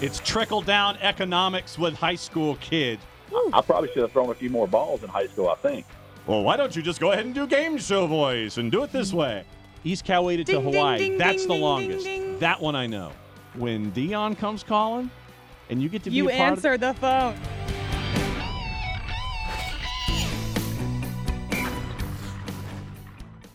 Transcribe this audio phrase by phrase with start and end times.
[0.00, 3.02] It's trickle down economics with high school kids.
[3.52, 5.84] I probably should have thrown a few more balls in high school, I think.
[6.26, 8.92] Well, why don't you just go ahead and do game show voice and do it
[8.92, 9.44] this way?
[9.84, 10.98] East Coweta to Ding, ding, Hawaii.
[10.98, 12.04] ding, That's ding, the ding, longest.
[12.04, 12.38] ding, ding.
[12.40, 13.12] That one I know.
[13.54, 15.10] When Deion comes calling
[15.70, 17.36] and you get to be You a part answer the phone.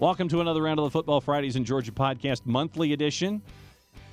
[0.01, 3.39] Welcome to another round of the Football Fridays in Georgia podcast monthly edition.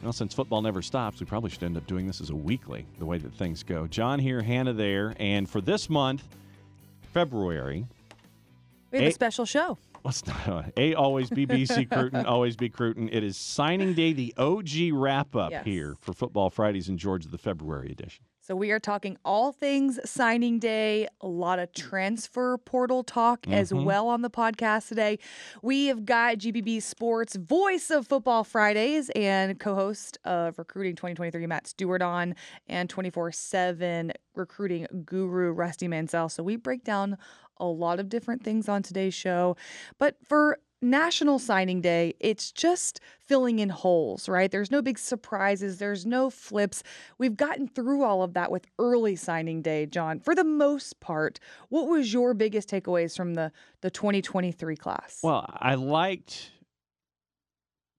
[0.03, 2.85] Well, since football never stops, we probably should end up doing this as a weekly,
[2.99, 3.87] the way that things go.
[3.87, 6.25] John here, Hannah there, and for this month,
[7.15, 7.87] February,
[8.93, 9.09] We have Hey.
[9.09, 9.79] a special show.
[10.03, 13.09] What's not, uh, A always be BC Cruton, always be Cruton.
[13.11, 15.65] It is signing day, the OG wrap up Yes.
[15.65, 18.25] here for Football Fridays in Georgia, the February edition.
[18.49, 23.73] So we are talking all things signing day, a lot of transfer portal talk as
[23.73, 23.85] Mhm.
[23.85, 25.19] well on the podcast today.
[25.61, 31.67] We have got GPB Sports voice of Football Fridays and co-host of Recruiting 2023 Matt
[31.67, 32.35] Stewart on
[32.67, 36.31] and 24/7 recruiting guru Rusty Mansell.
[36.31, 37.19] So we break down
[37.59, 39.59] a lot of different things on today's show.
[39.99, 44.51] But for National Signing Day, it's just filling in holes, right?
[44.51, 46.83] There's no big surprises, there's no flips.
[47.19, 50.21] We've gotten through all of that with early signing day, John.
[50.21, 55.19] For the most part, what was your biggest takeaways from the the 2023 class?
[55.23, 56.53] Well, I liked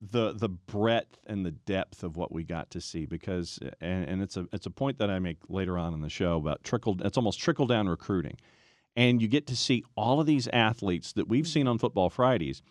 [0.01, 4.21] the the breadth and the depth of what we got to see because and, and
[4.21, 6.95] it's a it's a point that I make later on in the show about trickle
[7.03, 8.37] it's almost trickle down recruiting.
[8.95, 12.61] And you get to see all of these athletes that we've seen on football Fridays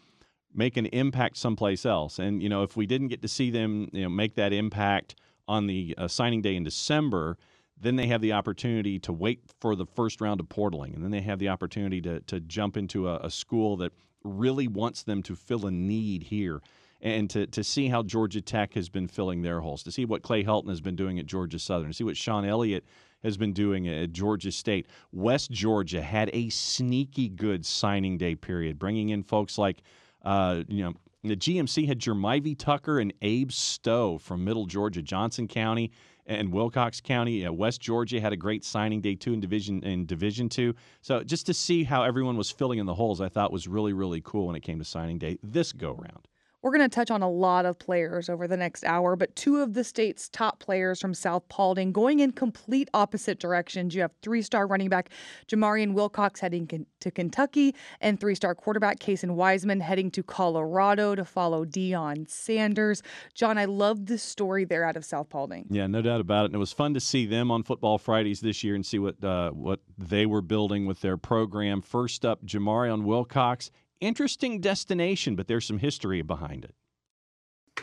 [0.55, 2.19] make an impact someplace else.
[2.19, 5.14] And you know, if we didn't get to see them, you know, make that impact
[5.47, 7.38] on the uh, signing day in December,
[7.80, 11.10] then they have the opportunity to wait for the first round of portaling, and then
[11.10, 13.92] they have the opportunity to to jump into a, a school that
[14.25, 16.60] really wants them to fill a need here.
[17.00, 20.22] And to, to see how Georgia Tech has been filling their holes, to see what
[20.22, 22.84] Clay Helton has been doing at Georgia Southern, to see what Sean Elliott
[23.22, 24.87] has been doing at Georgia State.
[25.12, 29.82] West Georgia had a sneaky good signing day period, bringing in folks like,
[30.25, 30.94] uh, you know,
[31.25, 35.91] the GMC had Jermivy Tucker and Abe Stowe from Middle Georgia, Johnson County
[36.26, 37.44] and Wilcox County.
[37.44, 40.75] Uh, West Georgia had a great signing day too in Division in Division Two.
[41.00, 43.92] So just to see how everyone was filling in the holes, I thought was really
[43.92, 46.28] really cool when it came to signing day this go round.
[46.60, 49.58] We're going to touch on a lot of players over the next hour, but two
[49.58, 53.94] of the state's top players from South Paulding going in complete opposite directions.
[53.94, 55.10] You have three star running back
[55.47, 61.24] Jamarion Wilcox heading to Kentucky, and three star quarterback Kasen Weisman heading to Colorado to
[61.24, 63.02] follow Deion Sanders.
[63.34, 65.66] John, I love this story there out of South Paulding.
[65.70, 66.47] Yeah, no doubt about it.
[66.47, 69.22] And it was fun to see them on Football Fridays this year and see what
[69.22, 71.82] uh, what they were building with their program.
[71.82, 73.70] First up, Jamarion Wilcox.
[74.00, 76.75] Interesting destination, but there's some history behind it.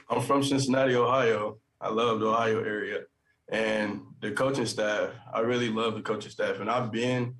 [0.09, 1.57] I'm from Cincinnati, Ohio.
[1.81, 3.01] I love the Ohio area.
[3.49, 6.59] And the coaching staff, I really love the coaching staff.
[6.59, 7.35] And I've been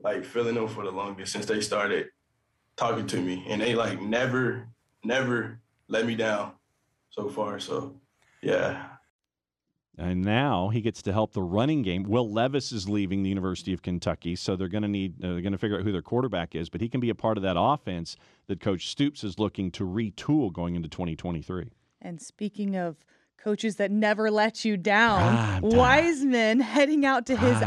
[0.00, 2.08] like feeling them for the longest since they started
[2.76, 3.44] talking to me.
[3.48, 4.68] And they like never,
[5.04, 6.52] never let me down
[7.10, 7.58] so far.
[7.60, 8.00] So
[8.42, 8.88] yeah.
[9.98, 12.04] And now he gets to help the running game.
[12.04, 15.42] Will Levis is leaving the University of Kentucky, so they're going to need uh, they're
[15.42, 16.70] going to figure out who their quarterback is.
[16.70, 18.16] But he can be a part of that offense
[18.46, 21.70] that Coach Stoops is looking to retool going into 2023.
[22.00, 22.96] And speaking of
[23.42, 25.62] coaches that never let you down.
[25.62, 27.60] Weisman heading out to his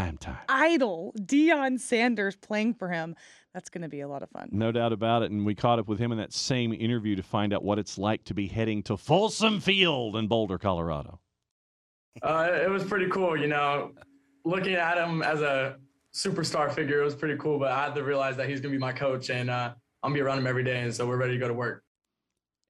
[0.48, 3.16] idol, Deion Sanders, playing for him.
[3.54, 4.50] That's going to be a lot of fun.
[4.52, 5.32] No doubt about it.
[5.32, 7.98] And we caught up with him in that same interview to find out what it's
[7.98, 11.20] like to be heading to Folsom Field in Boulder, Colorado.
[12.22, 13.92] Uh, it was pretty cool, you know.
[14.44, 15.78] Looking at him as a
[16.14, 17.60] superstar figure, it was pretty cool.
[17.60, 20.16] But I had to realize that he's gonna be my coach, and uh, I'm gonna
[20.16, 20.82] be around him every day.
[20.82, 21.84] And so we're ready to go to work.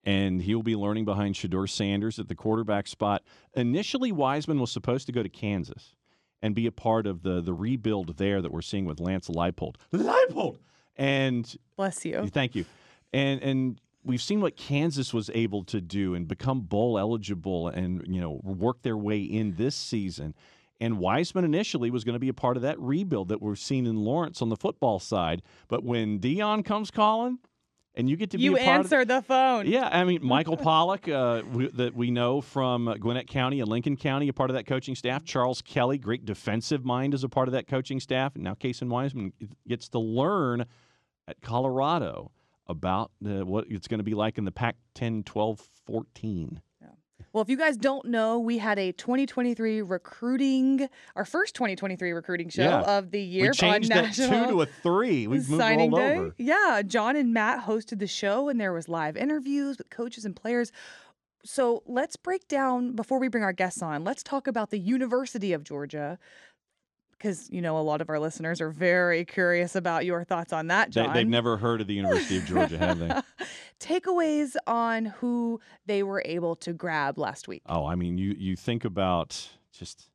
[0.03, 3.23] and he'll be learning behind Shedeur Sanders at the quarterback spot.
[3.53, 5.95] Initially, Weisman was supposed to go to Kansas
[6.41, 9.75] and be a part of the the rebuild there that we're seeing with Lance Leipold.
[9.93, 10.57] Leipold,
[10.95, 12.27] and Bless you.
[12.27, 12.65] thank you,
[13.13, 18.05] and and we've seen what Kansas was able to do and become bowl eligible and
[18.07, 20.33] you know work their way in this season.
[20.81, 23.85] And Weisman initially was going to be a part of that rebuild that we're seeing
[23.85, 25.41] in Lawrence on the football side.
[25.69, 27.39] But when Deion comes calling,
[27.97, 29.67] and you get to be You a part of answer the phone.
[29.67, 33.95] yeah, I mean Michael Pollock, uh, we, that we know from Gwinnett County and Lincoln
[33.95, 35.23] County, a part of that coaching staff.
[35.23, 38.35] Charles Kelly, great defensive mind, is a part of that coaching staff.
[38.35, 39.31] And now Kasen Weisman
[39.67, 40.65] gets to learn
[41.27, 42.31] at Colorado
[42.67, 46.61] about uh, what it's going to be like in the Pac 10, 12, 14.
[47.33, 52.47] Well, if you guys don't know, we had a 2023 recruiting, our first 2023 recruiting
[52.47, 52.79] show Yeah.
[52.81, 55.27] of the year we changed on that national two to a three.
[55.27, 56.15] We've moved day.
[56.17, 56.33] over.
[56.37, 60.33] Yeah, John and Matt hosted the show, and there was live interviews with coaches and
[60.33, 60.71] players.
[61.43, 64.05] So let's break down before we bring our guests on.
[64.05, 66.17] Let's talk about the University of Georgia,
[67.17, 70.67] because you know a lot of our listeners are very curious about your thoughts on
[70.67, 71.13] that, They, John.
[71.13, 73.11] they've never heard of the University of Georgia, have they?
[73.79, 77.61] Takeaways on who they were able to grab last week.
[77.67, 80.09] Oh, I mean, you you think about just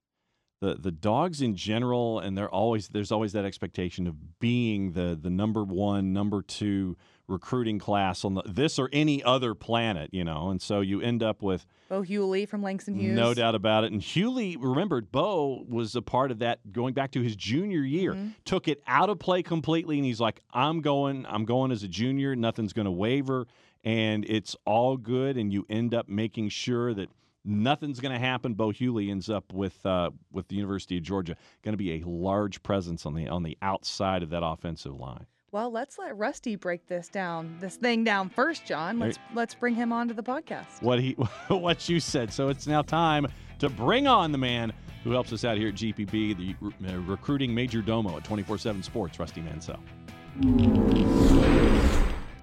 [0.60, 5.18] the the dogs in general, and they're always there's always that expectation of being the
[5.20, 6.96] the number one, number two
[7.30, 11.22] recruiting class on the, this or any other planet, you know, and so you end
[11.22, 13.16] up with Bo Hughley from Langston Hughes.
[13.16, 13.92] no doubt about it.
[13.92, 18.14] And Hughley, remembered, Bo was a part of that going back to his junior year.
[18.14, 18.34] Mhm.
[18.44, 21.24] Took it out of play completely, and he's like, "I'm going.
[21.28, 22.36] I'm going as a junior.
[22.36, 23.46] Nothing's going to waver,
[23.84, 27.08] and it's all good." And you end up making sure that
[27.44, 28.54] nothing's going to happen.
[28.54, 32.02] Bo Hughley ends up with uh, with the University of Georgia, going to be a
[32.06, 35.26] large presence on the on the outside of that offensive line.
[35.52, 39.00] Well, let's let Rusty break this down, this thing down first, John.
[39.00, 40.80] Let's let's bring him onto the podcast.
[40.80, 41.12] What he
[41.48, 42.32] what you said.
[42.32, 43.26] So it's now time
[43.58, 47.52] to bring on the man who helps us out here at GPB, the uh, recruiting
[47.52, 49.80] major domo at 24/7 Sports, Rusty Mansell.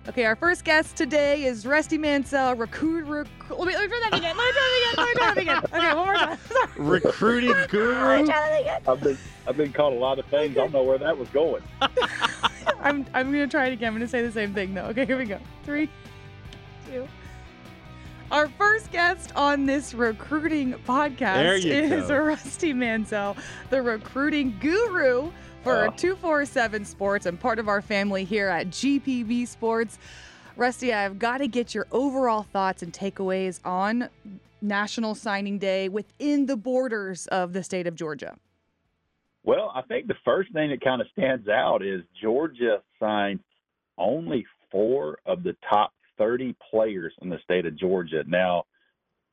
[0.10, 3.06] Okay, our first guest today is Rusty Mansell, recruit.
[3.06, 4.36] Rec- let, me, let me try that again.
[4.38, 4.96] Let me try that again.
[4.98, 5.64] Let me try that again.
[5.74, 6.38] Okay, one more time.
[6.50, 6.70] Sorry.
[6.78, 7.94] Recruiting Let me guru.
[7.94, 8.82] try that again.
[8.86, 9.18] I've been
[9.48, 10.58] I've been called a lot of things.
[10.58, 11.64] I don't know where that was going.
[12.82, 13.90] I'm I'm gonna try it again.
[13.90, 14.86] I'm gonna say the same thing though.
[14.86, 15.40] Okay, here we go.
[15.64, 15.90] Three,
[16.90, 17.08] two.
[18.30, 22.18] Our first guest on this recruiting podcast is go.
[22.18, 23.38] Rusty Mansell,
[23.70, 25.32] the recruiting guru
[25.64, 25.92] for Oh.
[25.96, 29.98] 247 Sports and part of our family here at GPB Sports.
[30.58, 34.10] Rusty, I've got to get your overall thoughts and takeaways on
[34.62, 38.36] National Signing Day within the borders of the state of Georgia.
[39.48, 43.40] Well, I think the first thing that kind of stands out is Georgia signed
[43.98, 48.26] only four of the top 30 players in the state of Georgia.
[48.28, 48.66] Now,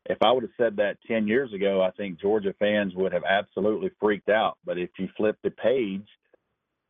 [0.06, 3.25] if I would have said that 10 years ago, I think Georgia fans would have
[3.28, 4.56] absolutely freaked out.
[4.64, 6.06] But if you flip the page,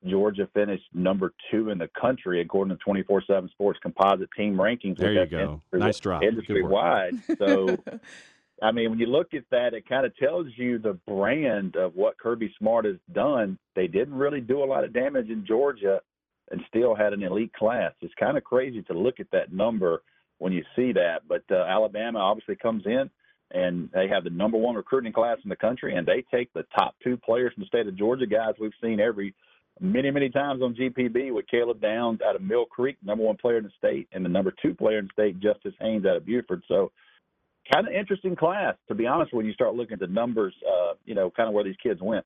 [0.06, 4.98] Georgia finished number two in the country according to 24 7 Sports composite team rankings.
[4.98, 5.62] There you go.
[5.72, 6.22] industry- Nice drop.
[6.22, 7.14] Industry wide.
[7.38, 7.78] So,
[8.64, 11.94] I mean, when you look at that, it kind of tells you the brand of
[11.94, 13.58] what Kirby Smart has done.
[13.76, 16.00] They didn't really do a lot of damage in Georgia
[16.50, 17.92] and still had an elite class.
[18.00, 20.02] It's kind of crazy to look at that number
[20.38, 21.28] when you see that.
[21.28, 23.10] But uh, Alabama obviously comes in
[23.50, 26.64] and they have the number one recruiting class in the country, and they take the
[26.74, 29.34] top two players from the state of Georgia, guys we've seen every
[29.78, 33.58] many, many times on GPB with Caleb Downs out of Mill Creek, number one player
[33.58, 36.24] in the state, and the number two player in the state, Justice Haynes out of
[36.24, 36.62] Buford.
[36.66, 36.92] So
[37.72, 40.94] kind of interesting class, to be honest, when you start looking at the numbers, uh,
[41.04, 42.24] you know, kind of where these kids went.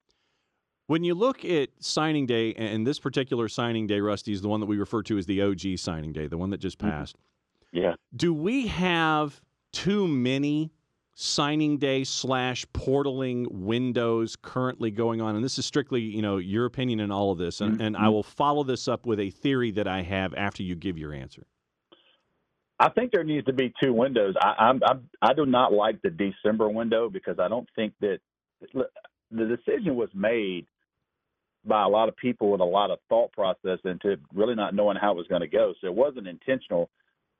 [0.86, 4.60] When you look at signing day, and this particular signing day, Rusty, is the one
[4.60, 6.90] that we refer to as the OG signing day, the one that just Mhm.
[6.90, 7.16] passed.
[7.72, 7.94] Yeah.
[8.16, 9.42] Do we have
[9.72, 10.72] too many
[11.14, 15.34] signing day slash portaling windows currently going on?
[15.36, 17.60] And this is strictly, you know, your opinion in all of this.
[17.60, 20.74] And, and I will follow this up with a theory that I have after you
[20.74, 21.46] give your answer.
[22.80, 24.34] I think there needs to be two windows.
[24.40, 28.20] I, I'm, I'm I do not like the December window because I don't think that
[28.72, 30.66] the decision was made
[31.64, 34.96] by a lot of people with a lot of thought process into really not knowing
[34.96, 35.74] how it was going to go.
[35.80, 36.88] So it wasn't intentional,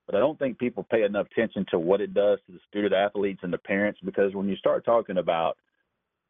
[0.06, 2.92] but I don't think people pay enough attention to what it does to the student
[2.92, 5.56] athletes and the parents because when you start talking about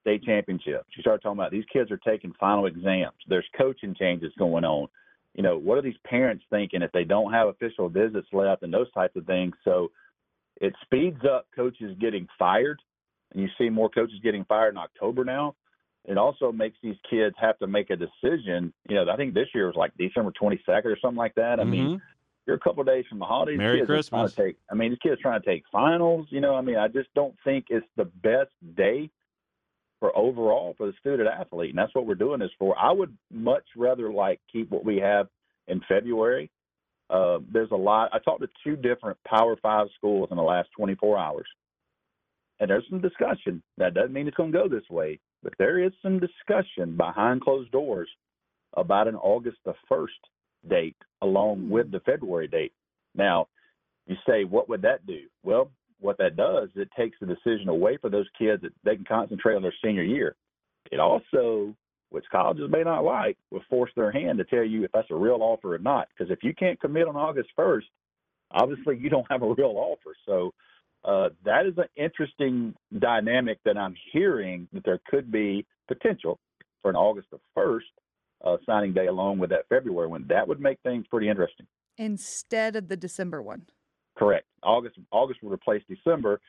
[0.02, 3.16] state championships, you start talking about these kids are taking final exams.
[3.26, 4.88] There's coaching changes going on
[5.34, 8.72] you know, what are these parents thinking if they don't have official visits left and
[8.72, 9.54] those types of things?
[9.64, 9.90] So
[10.60, 12.80] it speeds up coaches getting fired,
[13.32, 15.54] and you see more coaches getting fired in October now.
[16.04, 18.72] It also makes these kids have to make a decision.
[18.88, 21.60] You know, I think this year was like December 22nd or something like that.
[21.60, 22.00] I mean, Mhm.
[22.46, 23.58] you're a couple of days from the holidays.
[23.58, 24.34] Merry kids are trying Christmas.
[24.34, 26.26] take, I mean, these kids trying to take finals.
[26.30, 29.10] You know, I mean, I just don't think it's the best day
[30.00, 32.78] for overall for the student athlete, and that's what we're doing this for.
[32.78, 35.26] I would much rather like keep what we have
[35.66, 36.50] in February.
[37.10, 38.10] Uh, there's a lot.
[38.12, 41.46] I talked to two different Power Five schools in the last 24 hours,
[42.60, 43.62] and there's some discussion.
[43.78, 47.40] That doesn't mean it's going to go this way, but there is some discussion behind
[47.40, 48.08] closed doors
[48.76, 50.12] about an August the first
[50.68, 52.72] date along with the February date.
[53.14, 53.48] Now,
[54.06, 55.20] you say, what would that do?
[55.42, 58.96] Well, what that does, is it takes the decision away for those kids that they
[58.96, 60.36] can concentrate on their senior year.
[60.90, 61.74] It also,
[62.10, 65.16] which colleges may not like, will force their hand to tell you if that's a
[65.16, 66.08] real offer or not.
[66.16, 67.84] Because if you can't commit on August 1st,
[68.50, 70.14] obviously you don't have a real offer.
[70.26, 70.54] So
[71.04, 76.38] uh, that is an interesting dynamic that I'm hearing that there could be potential
[76.82, 77.86] for an August the first
[78.44, 80.24] uh, signing day along with that February one.
[80.28, 81.66] That would make things pretty interesting.
[81.96, 83.66] Instead of the December one.
[84.18, 84.46] Correct.
[84.62, 86.40] August August will replace December,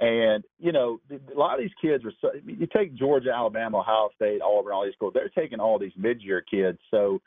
[0.00, 2.12] and you know a lot of these kids are.
[2.20, 5.12] So, you take Georgia, Alabama, Ohio State, Auburn, all these schools.
[5.14, 6.78] They're taking all these mid-year kids.
[6.90, 7.20] So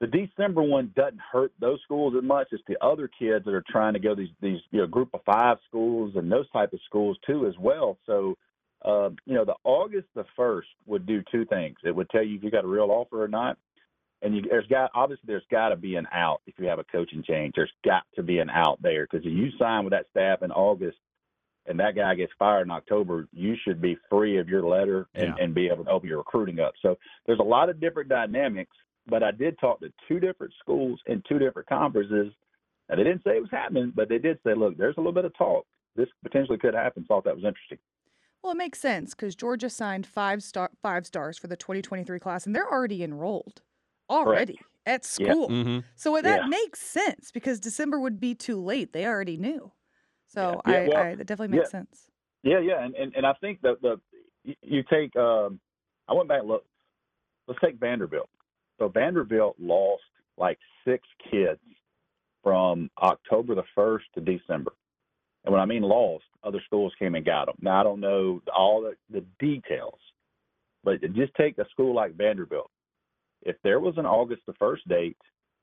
[0.00, 2.48] the December one doesn't hurt those schools as much.
[2.52, 5.20] It's the other kids that are trying to go these these you know group of
[5.26, 7.98] five schools and those type of schools too as well.
[8.06, 8.36] So.
[8.82, 11.76] Uh, you know, the August the first would do two things.
[11.84, 13.58] It would tell you if you got a real offer or not,
[14.22, 16.84] and you, there's got obviously there's got to be an out if you have a
[16.84, 17.54] coaching change.
[17.56, 20.50] There's got to be an out there because if you sign with that staff in
[20.52, 20.98] August
[21.66, 25.28] and that guy gets fired in October, you should be free of your letter and,
[25.36, 25.44] Yeah.
[25.44, 26.72] and be able to open your recruiting up.
[26.82, 26.96] So
[27.26, 28.72] there's a lot of different dynamics.
[29.06, 32.32] But I did talk to two different schools in two different conferences,
[32.88, 35.12] and they didn't say it was happening, but they did say, look, there's a little
[35.14, 35.66] bit of talk.
[35.96, 37.04] This potentially could happen.
[37.04, 37.78] Thought that was interesting.
[38.42, 42.46] Well, it makes sense because Georgia signed five star five stars for the 2023 class,
[42.46, 43.62] and they're already enrolled
[44.10, 45.32] already at Yeah.
[45.32, 45.48] school.
[45.48, 46.46] hmm So that Yeah.
[46.46, 48.92] makes sense because December would be too late.
[48.92, 49.72] They already knew.
[50.26, 52.08] So Yeah, I, well, I that definitely makes sense.
[52.42, 54.00] Yeah, yeah, and, and, and I think that the
[54.44, 55.60] you- you take um,
[56.08, 56.64] I went back and look.
[57.46, 58.28] Let's take Vanderbilt.
[58.78, 60.02] So Vanderbilt lost
[60.38, 61.60] like six kids
[62.42, 64.72] from October the first to December,
[65.44, 67.56] and when I mean lost, other schools came and got them.
[67.60, 69.98] Now I don't know all the, the details,
[70.84, 72.70] but just take a school like Vanderbilt.
[73.42, 75.16] If there was an August the first date,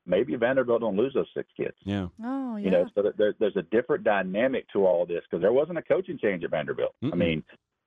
[0.06, 1.76] maybe Vanderbilt don't lose those six kids.
[1.84, 2.08] Yeah.
[2.22, 2.64] Oh yeah.
[2.64, 5.82] You know, so there, there's a different dynamic to all this because there wasn't a
[5.82, 6.94] coaching change at Vanderbilt.
[7.02, 7.18] I Mm-mm.
[7.18, 7.44] mean,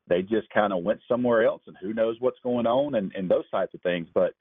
[0.08, 3.30] they just kind of went somewhere else, and who knows what's going on, and, and
[3.30, 4.08] those types of things.
[4.14, 4.34] But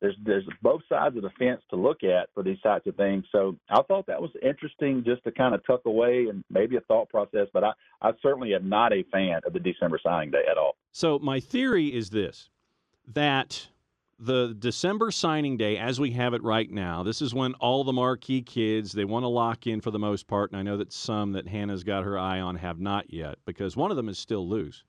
[0.00, 3.24] there's there's both sides of the fence to look at for these types of things.
[3.30, 6.80] So I thought that was interesting, just to kind of tuck away and maybe a
[6.82, 7.46] thought process.
[7.52, 10.76] But I I certainly am not a fan of the December signing day at all.
[10.90, 12.50] So my theory is this:
[13.06, 13.68] that
[14.22, 17.92] the December signing day, as we have it right now, this is when all the
[17.92, 20.92] marquee kids they want to lock in for the most part, and I know that
[20.92, 24.18] some that Hannah's got her eye on have not yet because one of them is
[24.18, 24.84] still loose,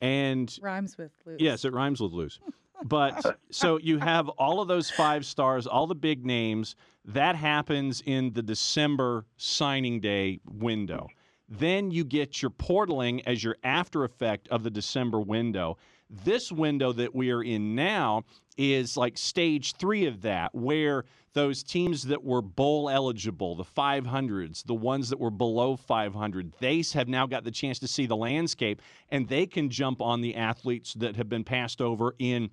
[0.00, 1.40] and Rhymes with loose.
[1.40, 2.40] Yes, it rhymes with loose.
[2.84, 6.76] But so you have all of those five stars, all the big names.
[7.04, 11.08] That happens in the December signing day window.
[11.48, 15.78] Then you get your portaling as your after effect of the December window.
[16.10, 18.24] This window that we are in now
[18.56, 24.64] is like stage three of that, where those teams that were bowl eligible, the 500s,
[24.64, 28.16] the ones that were below 500, they have now got the chance to see the
[28.16, 32.50] landscape and they can jump on the athletes that have been passed over in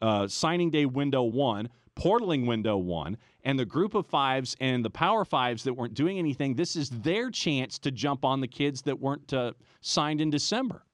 [0.00, 4.90] uh, signing day window one, portaling window one, and the group of fives and the
[4.90, 6.54] power fives that weren't doing anything.
[6.54, 10.85] This is their chance to jump on the kids that weren't uh, signed in December.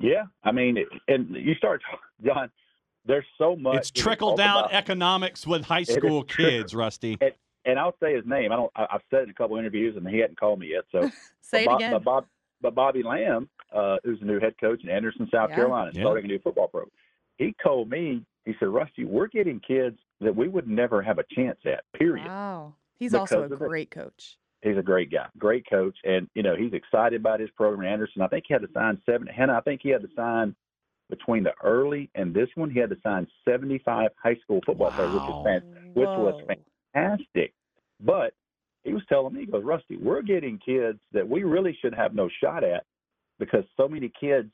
[0.00, 0.78] Yeah, I mean,
[1.08, 1.82] and you start,
[2.24, 2.50] John.
[3.06, 3.76] There's so much.
[3.76, 4.72] it's trickle down about.
[4.72, 7.18] economics with high school kids, Rusty.
[7.64, 8.50] and I'll say his name.
[8.52, 8.72] I don't.
[8.74, 10.84] I, I've said it in a couple of interviews, and he hadn't called me yet.
[10.90, 11.10] So,
[11.42, 11.92] Say it Bob, again.
[11.92, 12.26] but Bob,
[12.62, 15.56] but Bobby Lamb, uh, who's the new head coach in Anderson, South Yeah.
[15.56, 16.02] Carolina, Yeah.
[16.02, 16.90] starting a new football program.
[17.38, 21.24] He told me, he said, Rusty, we're getting kids that we would never have a
[21.34, 21.84] chance at.
[21.98, 22.26] Period.
[22.26, 22.74] Wow.
[22.98, 23.68] He's also a Because it.
[23.68, 24.36] great coach.
[24.62, 27.90] He's a great guy, great coach, and you know he's excited about his program.
[27.90, 29.26] Anderson, I think he had to sign seven.
[29.26, 30.54] Hannah, I think he had to sign
[31.08, 32.70] between the early and this one.
[32.70, 35.94] He had to sign 75 high school football players, which is fantastic.
[35.94, 36.58] which was
[36.94, 37.52] fantastic.
[38.00, 38.34] But
[38.84, 42.14] he was telling me, he goes, Rusty, we're getting kids that we really should have
[42.14, 42.84] no shot at
[43.38, 44.48] because so many kids,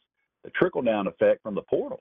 [0.45, 2.01] the trickle down effect from the portal.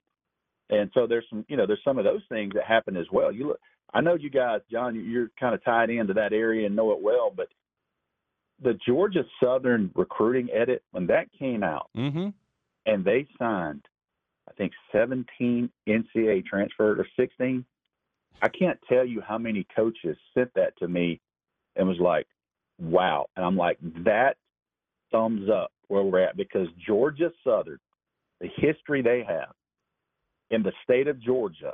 [0.70, 3.32] And so there's some, you know, there's some of those things that happen as well.
[3.32, 3.60] You look,
[3.94, 7.02] I know you guys, John, you're kind of tied into that area and know it
[7.02, 7.48] well, but
[8.62, 12.30] the Georgia Southern recruiting edit, when that came out Mm-hmm.
[12.86, 13.86] and they signed,
[14.50, 17.66] I think 17 NCAA transferred or 16.
[18.42, 21.20] I can't tell you how many coaches sent that to me
[21.76, 22.28] and was like,
[22.80, 23.26] wow.
[23.36, 24.38] And I'm like, that
[25.12, 27.80] thumbs up where we're at because Georgia Southern,
[28.42, 29.54] the history they have
[30.52, 31.74] in the state of Georgia,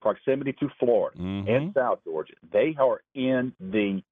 [0.00, 1.48] proximity to Florida Mm-hmm.
[1.48, 4.02] and South Georgia, they are in the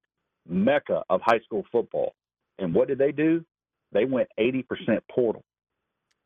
[0.48, 2.14] mecca of high school football.
[2.58, 3.44] And what did they do?
[3.92, 4.64] They went 80%
[5.10, 5.44] portal.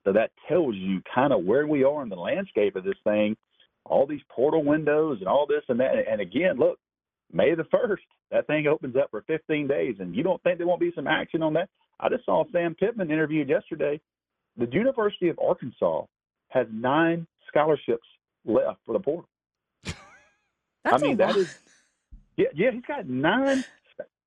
[0.05, 3.37] So that tells you kind of where we are in the landscape of this thing.
[3.87, 5.95] All these portal windows and all this and that.
[6.11, 6.79] And again, look,
[7.33, 7.97] May the 1st,
[8.31, 9.97] that thing opens up for 15 days.
[9.99, 11.69] And you don't think there won't be some action on that?
[12.01, 14.01] I just saw Sam Pittman interviewed yesterday.
[14.57, 16.05] The University of Arkansas
[16.49, 18.07] has nine scholarships
[18.45, 19.29] left for the portal.
[20.85, 21.59] That's mean, a that is-
[22.37, 23.65] Yeah, yeah, he's got nine.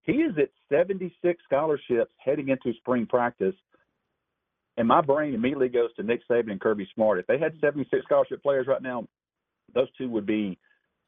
[0.07, 3.53] He is at 76 scholarships heading into spring practice.
[4.77, 7.19] And my brain immediately goes to Nick Saban and Kirby Smart.
[7.19, 9.05] If they had 76 scholarship players right now,
[9.75, 10.57] those two would be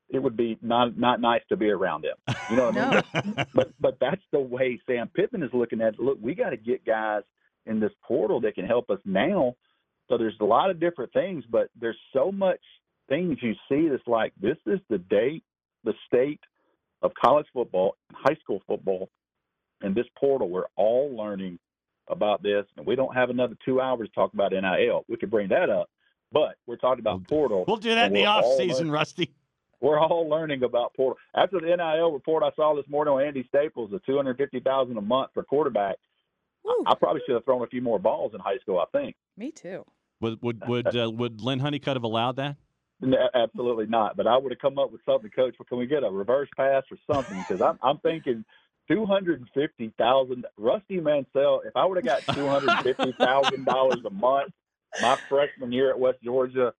[0.10, 2.36] it would be not not nice to be around them.
[2.50, 3.02] You know what no.
[3.14, 3.36] I mean?
[3.54, 6.00] But but that's the way Sam Pittman is looking at it.
[6.00, 7.22] Look, we got to get guys
[7.68, 9.56] in this portal that can help us now.
[10.10, 12.60] So there's a lot of different things, but there's so much
[13.08, 15.44] things you see that's like this is the date,
[15.84, 16.40] the state
[17.02, 19.10] of college football, high school football,
[19.82, 20.50] and this portal.
[20.50, 21.60] We're all learning
[22.08, 25.06] about this, and we don't have another two hours to talk about NIL.
[25.08, 25.90] We could bring that up,
[26.32, 27.66] but we're talking about portal.
[27.68, 29.32] We'll do that in the we're off season, learning- Rusty.
[29.82, 31.18] We're all learning about portal.
[31.34, 34.60] After the NIL report I saw this morning on Andy Staples, the two hundred fifty
[34.60, 35.96] thousand a month for quarterback,
[36.66, 38.80] Woo, I probably should have thrown a few more balls in high school.
[38.80, 39.16] I think.
[39.38, 39.86] me too.
[40.20, 42.58] Would would would uh, would Lynn Honeycutt have allowed that?
[43.02, 44.18] No, absolutely not.
[44.18, 45.56] But I would have come up with something, Coach.
[45.68, 47.44] Can we get a reverse pass or something?
[47.48, 48.44] Because I'm I'm thinking
[48.90, 50.46] two hundred and fifty thousand.
[50.58, 51.62] Rusty Mansell.
[51.66, 54.52] If I would have got two hundred and fifty thousand dollars a month
[55.02, 56.74] my freshman year at West Georgia,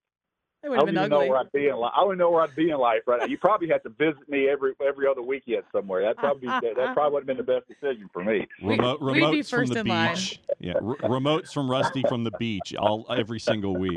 [0.62, 1.92] I would have don't been even know where I'd be in life.
[1.96, 3.26] I don't know where I'd be in life right now.
[3.26, 6.02] You probably have to visit me every every other weekend somewhere.
[6.02, 8.46] That probably that, that probably would have been the best decision for me.
[8.62, 10.14] Remote, we'd remotes from the in line.
[10.16, 10.40] beach.
[10.58, 13.96] Yeah, r- remotes from Rusty from the beach all every single week.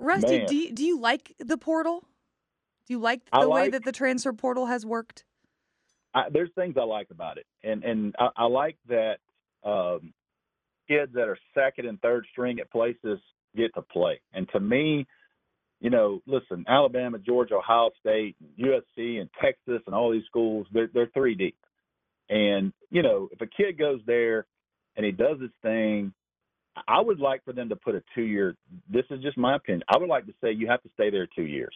[0.00, 0.46] Rusty, Man.
[0.46, 2.00] do you, do you like the portal?
[2.86, 5.24] Do you like I the way like- that the transfer portal has worked?
[6.12, 9.18] I, there's things I like about it, and and I, I like that
[9.62, 10.12] um,
[10.88, 13.20] kids that are second and third string at places
[13.56, 14.20] get to play.
[14.32, 15.06] And to me,
[15.80, 20.90] you know, listen, Alabama, Georgia, Ohio State, USC, and Texas, and all these schools, they're
[20.92, 21.56] they're three deep.
[22.28, 24.46] And you know, if a kid goes there
[24.96, 26.12] and he does his thing,
[26.88, 28.56] I would like for them to put a two year.
[28.88, 29.82] This is just my opinion.
[29.88, 31.74] I would like to say you have to stay there two years.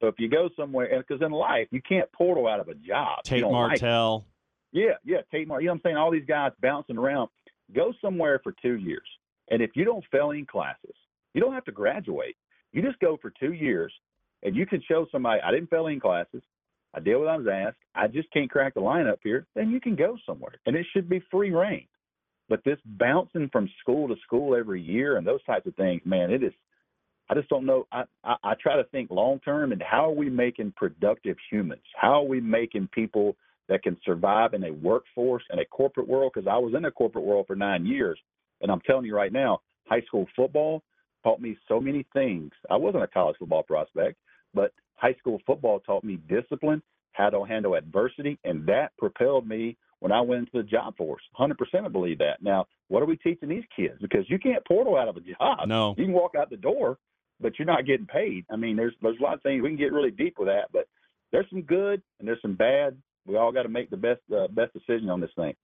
[0.00, 3.22] So if you go somewhere, because in life you can't portal out of a job.
[3.24, 3.80] Tate don't like.
[3.80, 4.26] Martell.
[4.72, 5.62] Yeah, yeah, Tate Martell.
[5.62, 5.96] You know what I'm saying?
[5.96, 7.30] All these guys bouncing around.
[7.74, 9.06] Go somewhere for two years.
[9.50, 10.94] And if you don't fail any classes,
[11.32, 12.36] you don't have to graduate.
[12.72, 13.92] You just go for two years
[14.42, 16.42] and you can show somebody, I didn't fail any classes.
[16.92, 17.78] I did what I was asked.
[17.94, 19.46] I just can't crack the lineup here.
[19.54, 20.54] Then you can go somewhere.
[20.66, 21.86] And it should be free reign.
[22.48, 26.30] But this bouncing from school to school every year and those types of things, man,
[26.30, 26.52] it is.
[27.30, 27.86] I just don't know.
[27.90, 31.82] I, I, I try to think long term and how are we making productive humans?
[31.96, 33.34] How are we making people
[33.68, 36.32] that can survive in a workforce and a corporate world?
[36.34, 38.18] Because I was in a corporate world for nine years,
[38.60, 40.82] and I'm telling you right now, high school football
[41.22, 42.50] taught me so many things.
[42.70, 44.18] I wasn't a college football prospect,
[44.52, 49.76] but high school football taught me discipline, how to handle adversity, and that propelled me
[50.04, 51.22] when I went into the job force.
[51.40, 52.42] 100% I believe that.
[52.42, 53.94] Now, what are we teaching these kids?
[54.02, 55.66] Because you can't portal out of a job.
[55.66, 55.94] No.
[55.96, 56.98] You can walk out the door,
[57.40, 58.44] but you're not getting paid.
[58.50, 60.66] I mean, there's there's a lot of things we can get really deep with that,
[60.74, 60.88] but
[61.32, 62.98] there's some good and there's some bad.
[63.26, 65.54] We all got to make the best uh, best decision on this thing.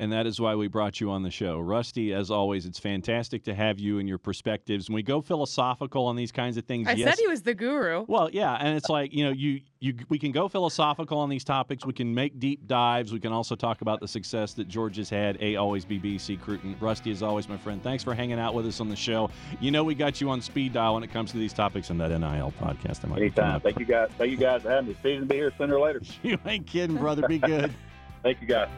[0.00, 1.60] And that is why we brought you on the show.
[1.60, 4.88] Rusty, as always, it's fantastic to have you and your perspectives.
[4.88, 7.52] When we go philosophical on these kinds of things, I yes, said he was the
[7.52, 8.06] guru.
[8.08, 11.44] Well, yeah, and it's like you know, you you we can go philosophical on these
[11.44, 11.84] topics.
[11.84, 13.12] We can make deep dives.
[13.12, 15.36] We can also talk about the success that George has had.
[15.42, 16.76] A always be BC Cruton.
[16.80, 17.82] Rusty, as always, my friend.
[17.82, 19.28] Thanks for hanging out with us on the show.
[19.60, 21.98] You know, we got you on speed dial when it comes to these topics in
[21.98, 23.02] that NIL podcast.
[23.02, 23.60] That might Anytime.
[23.60, 24.08] Thank you guys.
[24.16, 24.96] Thank you guys for having me.
[25.02, 26.00] Season be here sooner or later.
[26.22, 27.28] You ain't kidding, brother.
[27.28, 27.74] Be good.
[28.22, 28.70] Thank you guys.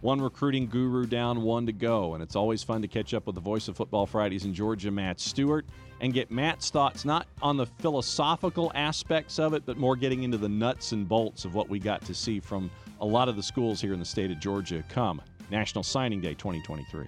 [0.00, 2.14] One recruiting guru down, one to go.
[2.14, 4.90] And it's always fun to catch up with the voice of Football Fridays in Georgia,
[4.90, 5.64] Matt Stewart,
[6.00, 10.38] and get Matt's thoughts not on the philosophical aspects of it, but more getting into
[10.38, 13.42] the nuts and bolts of what we got to see from a lot of the
[13.42, 17.06] schools here in the state of Georgia come National Signing Day 2023.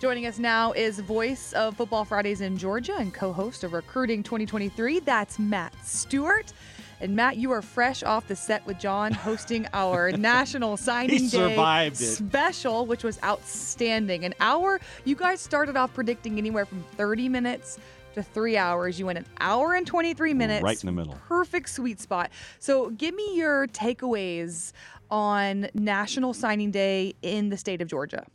[0.00, 5.00] Joining us now is voice of Football Fridays in Georgia and co-host of Recruiting 2023.
[5.00, 6.52] That's Matt Stewart.
[7.00, 11.54] And Matt, you are fresh off the set with John hosting our National Signing Day
[11.94, 14.24] special, which was outstanding.
[14.24, 17.78] An hour, you guys started off predicting anywhere from 30 minutes
[18.14, 18.98] to three hours.
[18.98, 20.62] You went an hour and 23 minutes.
[20.62, 21.14] Right in the middle.
[21.28, 22.30] Perfect sweet spot.
[22.58, 24.72] So give me your takeaways
[25.10, 28.26] on National Signing Day in the state of Georgia.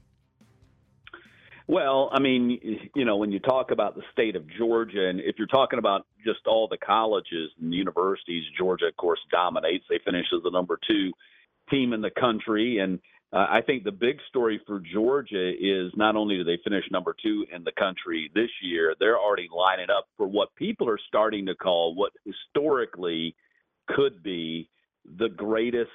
[1.68, 2.60] Well, I mean,
[2.94, 6.06] you know, when you talk about the state of Georgia, and if you're talking about
[6.26, 9.86] just all the colleges and universities, Georgia, of course, dominates.
[9.90, 11.12] They finish as the number two
[11.70, 12.80] team in the country.
[12.80, 13.00] And
[13.32, 17.16] uh, I think the big story for Georgia is not only do they finish number
[17.22, 21.46] two in the country this year, they're already lining up for what people are starting
[21.46, 23.36] to call what historically
[23.88, 24.70] could be
[25.18, 25.90] the greatest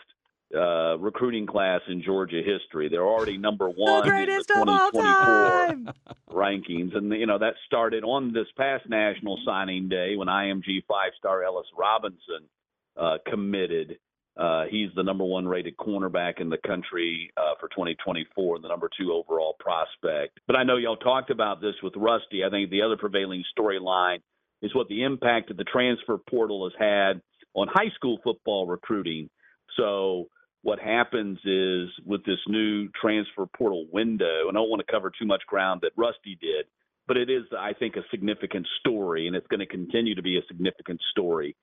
[0.55, 2.89] uh, recruiting class in Georgia history.
[2.89, 4.03] They're already number one.
[4.47, 5.91] the in all 2024 time.
[6.31, 11.45] rankings, and you know that started on this past National Signing Day when IMG five-star
[11.45, 12.49] Ellis Robinson
[12.97, 13.99] uh, committed.
[14.39, 18.69] Uh, he's the number one rated cornerback in the country uh, for 2024 and the
[18.69, 20.39] number two overall prospect.
[20.47, 22.45] But I know y'all talked about this with Rusty.
[22.45, 24.21] I think the other prevailing storyline
[24.63, 27.21] is what the impact of the transfer portal has had
[27.55, 29.29] on high school football recruiting.
[29.77, 30.29] So
[30.69, 35.11] what happens is with this new transfer portal window, and I don't want to cover
[35.11, 36.67] too much ground that Rusty did,
[37.07, 40.37] but it is, I think, a significant story, and it's going to continue to be
[40.37, 41.57] a significant story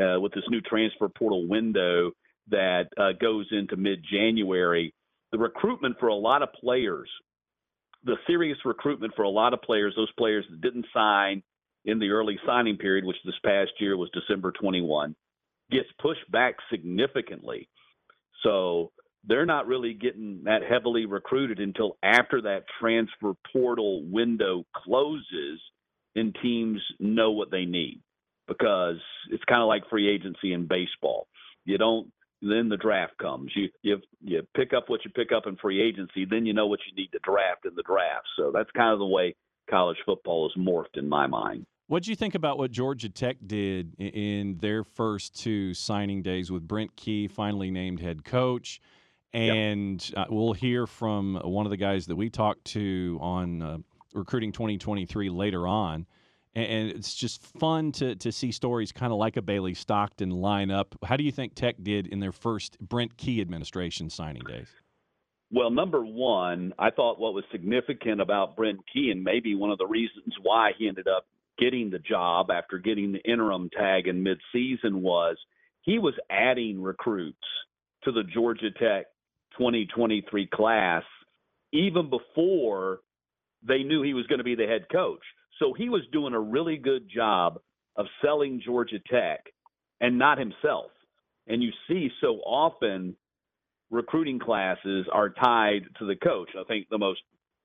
[0.00, 2.12] uh, with this new transfer portal window
[2.48, 4.94] that uh, goes into mid January.
[5.32, 7.10] The recruitment for a lot of players,
[8.04, 11.42] the serious recruitment for a lot of players, those players that didn't sign
[11.86, 15.16] in the early signing period, which this past year was December 21,
[15.72, 17.68] gets pushed back significantly.
[18.44, 18.92] So
[19.26, 25.60] they're not really getting that heavily recruited until after that transfer portal window closes
[26.14, 28.00] and teams know what they need
[28.46, 28.98] because
[29.30, 31.26] it's kind of like free agency in baseball.
[31.64, 33.50] You don't then the draft comes.
[33.56, 36.66] You you you pick up what you pick up in free agency, then you know
[36.66, 38.26] what you need to draft in the draft.
[38.36, 39.34] So that's kind of the way
[39.70, 41.64] college football is morphed in my mind.
[41.86, 46.50] What do you think about what Georgia Tech did in their first two signing days
[46.50, 48.80] with Brent Key finally named head coach?
[49.32, 50.18] And yep.
[50.18, 53.78] uh, we'll hear from one of the guys that we talked to on uh,
[54.14, 56.06] recruiting 2023 later on
[56.54, 60.70] and it's just fun to to see stories kind of like a Bailey Stockton line
[60.70, 60.94] up.
[61.04, 64.68] How do you think Tech did in their first Brent Key administration signing days?
[65.50, 69.78] Well, number one, I thought what was significant about Brent Key, and maybe one of
[69.78, 71.26] the reasons why he ended up
[71.58, 75.36] getting the job after getting the interim tag in midseason was
[75.82, 77.38] he was adding recruits
[78.04, 79.06] to the Georgia Tech
[79.58, 81.04] 2023 class
[81.72, 83.00] even before
[83.66, 85.22] they knew he was going to be the head coach.
[85.58, 87.58] So he was doing a really good job
[87.96, 89.46] of selling Georgia Tech
[90.00, 90.90] and not himself.
[91.46, 93.16] And you see so often
[93.90, 96.50] recruiting classes are tied to the coach.
[96.58, 97.20] I think the most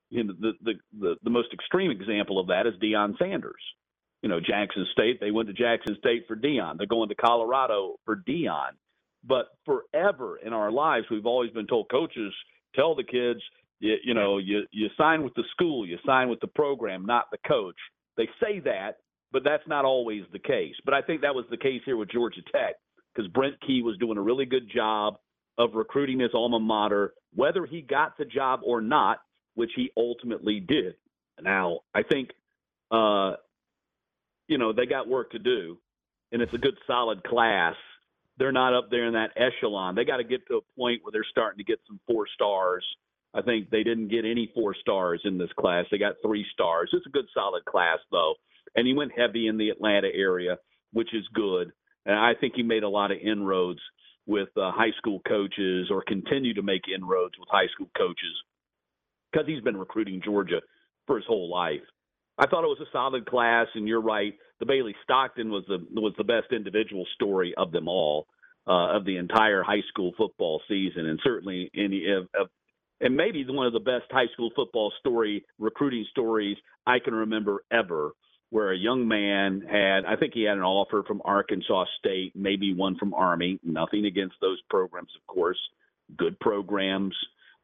[0.10, 3.62] you know, the, the, the, the most extreme example of that is Deion Sanders.
[4.22, 6.78] You know, Jackson State, they went to Jackson State for Deion.
[6.78, 8.72] They're going to Colorado for Deion.
[9.24, 12.34] But forever in our lives, we've always been told coaches
[12.76, 13.42] tell the kids
[13.80, 17.32] you, you know, you you sign with the school, you sign with the program, not
[17.32, 17.78] the coach.
[18.18, 18.98] They say that,
[19.32, 20.76] but that's not always the case.
[20.86, 22.76] But I think that was the case here with Georgia Tech
[23.14, 25.18] because Brent Key was doing a really good job
[25.58, 29.20] of recruiting his alma mater, whether he got the job or not,
[29.56, 30.96] which he ultimately did.
[31.42, 32.30] Now, I think,
[32.92, 33.34] uh,
[34.50, 35.78] you know, they got work to do,
[36.34, 37.76] and it's a good, solid class.
[38.38, 39.96] They're not up there in that echelon.
[39.96, 42.84] They got to get to a point where they're starting to get some four stars
[43.34, 45.86] I think they didn't get any four stars in this class.
[45.92, 46.90] They got three stars.
[46.94, 48.36] It's a good, solid class, though.
[48.76, 50.58] And he went heavy in the Atlanta area,
[50.94, 51.72] which is good.
[52.06, 53.82] And I think he made a lot of inroads
[54.26, 58.34] with uh, high school coaches or continue to make inroads with high school coaches
[59.32, 60.62] because he's been recruiting Georgia
[61.06, 61.82] for his whole life.
[62.40, 64.34] I thought it was a solid class, and you're right.
[64.60, 68.28] The Bailey Stockton was the was the best individual story of them all,
[68.66, 72.48] uh, of the entire high school football season, and certainly any of, of
[73.02, 77.64] and maybe one of the best high school football story recruiting stories I can remember
[77.72, 78.12] ever,
[78.52, 82.74] where a young man had I think he had an offer from Arkansas State, maybe
[82.74, 83.60] one from Army.
[83.64, 85.60] Nothing against those programs, of course,
[86.18, 87.16] good programs.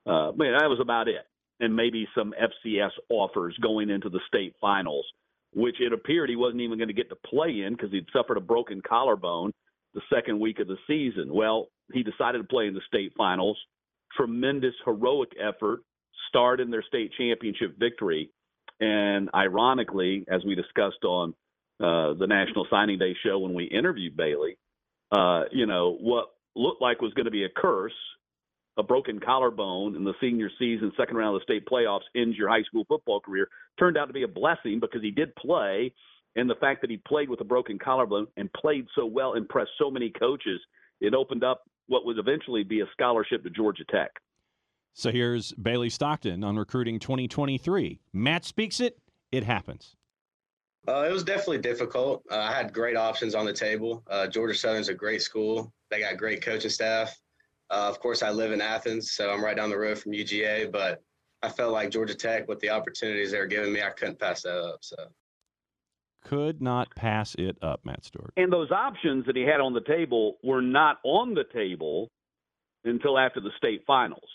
[0.06, 1.26] Uh, but that was about it,
[1.60, 5.06] and maybe some FCS offers going into the state finals,
[5.54, 8.38] which it appeared he wasn't even going to get to play in because he'd suffered
[8.38, 9.52] a broken collarbone
[9.94, 11.34] the second week of the season.
[11.34, 13.58] Well, he decided to play in the state finals
[14.16, 15.82] tremendous heroic effort,
[16.30, 18.30] starred in their state championship victory.
[18.80, 21.34] And ironically, as we discussed on
[21.80, 24.58] uh, the National Signing Day show when we interviewed Bailey,
[25.12, 27.94] uh, you know, what looked like was going to be a curse,
[28.78, 32.50] a broken collarbone in the senior season, second round of the state playoffs, ends your
[32.50, 33.48] high school football career,
[33.80, 35.94] turned out to be a blessing because he did play.
[36.36, 39.72] And the fact that he played with a broken collarbone and played so well, impressed
[39.78, 40.60] so many coaches,
[41.00, 44.12] it opened up what would eventually be a scholarship to Georgia Tech.
[44.94, 48.00] So here's Bailey Stockton on recruiting 2023.
[48.14, 48.98] Matt speaks it,
[49.32, 49.96] it happens.
[50.88, 52.24] Uh, it was definitely difficult.
[52.30, 54.04] Uh, I had great options on the table.
[54.10, 55.74] Uh, Georgia Southern's a great school.
[55.90, 57.18] They got great coaching staff.
[57.70, 60.72] Uh, of course, I live in Athens, so I'm right down the road from UGA.
[60.72, 61.02] But
[61.42, 64.44] I felt like Georgia Tech, with the opportunities they were giving me, I couldn't pass
[64.44, 64.80] that up.
[64.82, 64.96] So
[66.26, 68.34] could not pass it up, Matt Stewart.
[68.36, 72.10] And those options that he had on the table were not on the table
[72.84, 74.28] until after the state finals.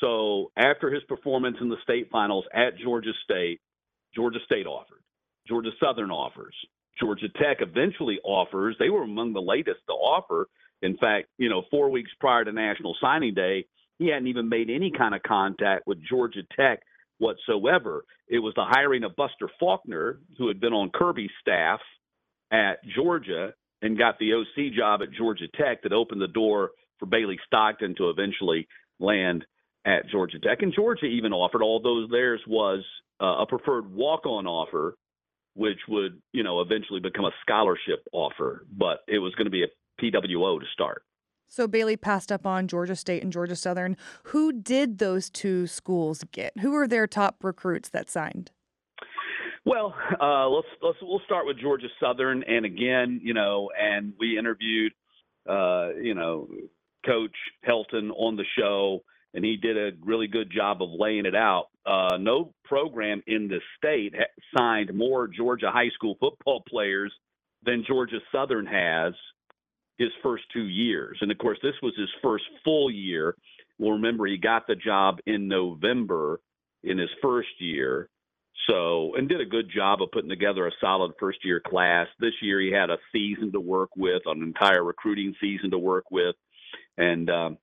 [0.00, 3.60] So after his performance in the state finals at Georgia State,
[4.14, 5.02] Georgia State offered,
[5.46, 6.54] Georgia Southern offers,
[7.00, 8.76] Georgia Tech eventually offers.
[8.78, 10.48] They were among the latest to offer.
[10.82, 13.66] In fact, you know, four weeks prior to National Signing Day,
[13.98, 16.80] he hadn't even made any kind of contact with Georgia Tech
[17.18, 18.04] whatsoever.
[18.28, 21.80] It was the hiring of Buster Faulkner, who had been on Kirby's staff
[22.52, 27.06] at Georgia and got the OC job at Georgia Tech, that opened the door for
[27.06, 28.66] Bailey Stockton to eventually
[28.98, 29.44] land
[29.84, 30.62] at Georgia Tech.
[30.62, 32.84] And Georgia even offered, although theirs was
[33.20, 34.96] uh, a preferred walk-on offer,
[35.54, 39.64] which would, you know, eventually become a scholarship offer, but it was going to be
[39.64, 39.68] a
[40.00, 41.02] PWO to start.
[41.48, 43.96] So Bailey passed up on Georgia State and Georgia Southern.
[44.24, 46.58] Who did those two schools get?
[46.58, 48.50] Who were their top recruits that signed?
[49.64, 54.38] Well, uh, let's let's we'll start with Georgia Southern, and again, you know, and we
[54.38, 54.92] interviewed,
[55.48, 56.48] uh, you know,
[57.04, 57.34] Coach
[57.68, 59.00] Helton on the show,
[59.34, 61.66] and he did a really good job of laying it out.
[61.84, 64.14] Uh, no program in the state
[64.56, 67.12] signed more Georgia high school football players
[67.64, 69.12] than Georgia Southern has
[69.98, 73.34] his first two years, and of course, this was his first full year.
[73.78, 76.40] Well, remember, he got the job in November
[76.82, 78.08] in his first year.
[78.68, 82.06] So, and did a good job of putting together a solid first year class.
[82.20, 86.10] This year he had a season to work with, an entire recruiting season to work
[86.10, 86.34] with.
[86.98, 87.58] And, um,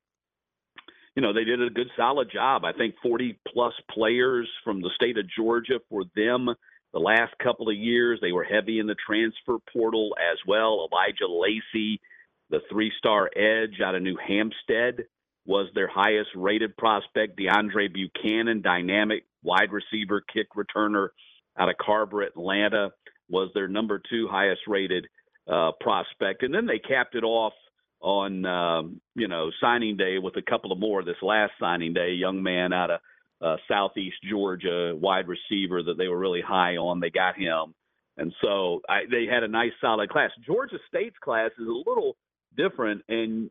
[1.15, 2.65] you know, they did a good solid job.
[2.65, 6.49] I think 40 plus players from the state of Georgia for them
[6.91, 8.19] the last couple of years.
[8.21, 10.87] They were heavy in the transfer portal as well.
[10.91, 12.01] Elijah Lacey,
[12.49, 15.05] the three star edge out of New Hampstead,
[15.45, 17.37] was their highest rated prospect.
[17.37, 21.09] DeAndre Buchanan, dynamic wide receiver, kick returner
[21.57, 22.91] out of Carver, Atlanta,
[23.29, 25.07] was their number two highest rated
[25.51, 26.43] uh, prospect.
[26.43, 27.53] And then they capped it off
[28.01, 32.11] on, um, you know, signing day with a couple of more this last signing day,
[32.11, 32.99] young man out of
[33.41, 36.99] uh, Southeast Georgia, wide receiver that they were really high on.
[36.99, 37.73] They got him.
[38.17, 40.31] And so I, they had a nice solid class.
[40.45, 42.15] Georgia State's class is a little
[42.55, 43.03] different.
[43.09, 43.49] And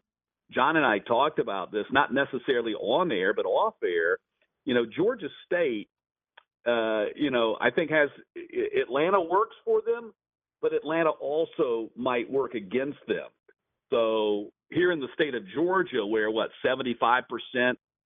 [0.53, 4.19] John and I talked about this, not necessarily on air, but off air.
[4.64, 5.88] You know, Georgia State,
[6.67, 8.09] uh, you know, I think has
[8.81, 10.12] Atlanta works for them,
[10.62, 13.29] but Atlanta also might work against them.
[13.90, 17.23] So here in the state of Georgia, where what 75%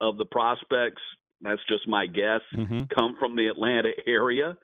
[0.01, 1.03] of the prospects,
[1.41, 2.81] that's just my guess, mm-hmm.
[2.95, 4.57] come from the Atlanta area,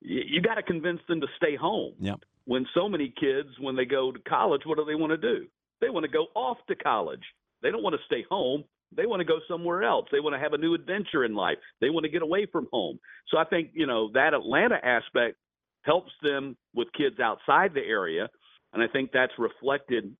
[0.00, 1.94] you, you got to convince them to stay home.
[2.00, 2.20] Yep.
[2.46, 5.46] When so many kids, when they go to college, what do they want to do?
[5.80, 7.22] They want to go off to college.
[7.62, 8.64] They don't want to stay home.
[8.96, 10.06] They want to go somewhere else.
[10.10, 11.58] They want to have a new adventure in life.
[11.80, 12.98] They want to get away from home.
[13.28, 15.36] So I think, you know, that Atlanta aspect
[15.82, 18.28] helps them with kids outside the area.
[18.72, 20.16] And I think that's reflected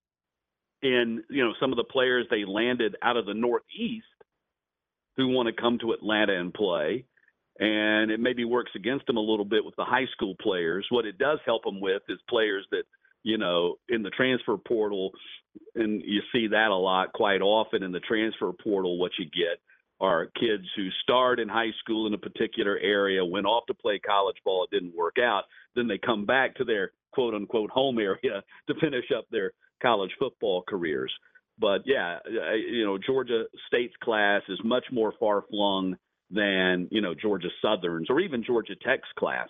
[0.82, 4.06] in, you know, some of the players they landed out of the Northeast
[5.16, 7.04] who want to come to Atlanta and play.
[7.58, 10.86] And it maybe works against them a little bit with the high school players.
[10.90, 12.84] What it does help them with is players that–
[13.22, 15.12] you know, in the transfer portal,
[15.74, 19.60] and you see that a lot quite often in the transfer portal, what you get
[20.00, 23.98] are kids who start in high school in a particular area, went off to play
[23.98, 25.44] college ball, it didn't work out.
[25.74, 29.52] Then they come back to their quote unquote home area to finish up their
[29.82, 31.12] college football careers.
[31.58, 32.18] But yeah,
[32.54, 35.96] you know, Georgia State's class is much more far flung
[36.30, 39.48] than, you know, Georgia Southern's or even Georgia Tech's class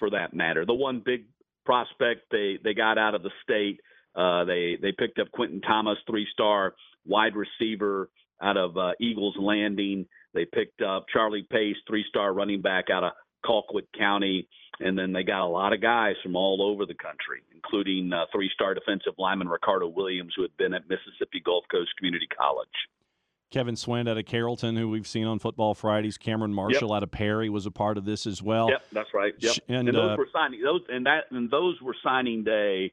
[0.00, 0.66] for that matter.
[0.66, 1.26] The one big
[1.64, 3.80] prospect they they got out of the state.
[4.14, 6.74] Uh, they they picked up Quentin Thomas, three star
[7.06, 8.08] wide receiver
[8.42, 10.06] out of uh, Eagles Landing.
[10.34, 13.12] They picked up Charlie Pace, three star running back out of
[13.44, 14.48] Colquitt County.
[14.80, 18.24] And then they got a lot of guys from all over the country, including uh,
[18.32, 22.66] three star defensive lineman Ricardo Williams, who had been at Mississippi Gulf Coast Community College.
[23.54, 26.18] Kevin Swint out of Carrollton, who we've seen on Football Fridays.
[26.18, 26.96] Cameron Marshall yep.
[26.96, 28.68] out of Perry was a part of this as well.
[28.68, 29.32] Yep, that's right.
[29.38, 29.54] Yep.
[29.68, 32.92] And, and those uh, were signing those and that and those were signing day,